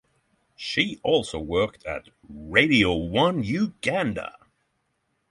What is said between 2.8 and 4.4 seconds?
One Uganda.